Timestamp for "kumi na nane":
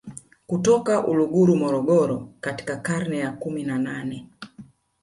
3.31-4.27